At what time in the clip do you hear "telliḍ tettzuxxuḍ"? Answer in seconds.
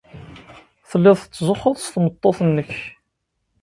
0.89-1.75